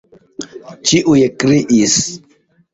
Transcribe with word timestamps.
ĉiuj 0.93 1.21
kriis. 1.45 2.03